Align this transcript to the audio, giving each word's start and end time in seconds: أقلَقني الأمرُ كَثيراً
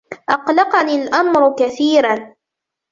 أقلَقني 0.29 1.03
الأمرُ 1.03 1.55
كَثيراً 1.55 2.35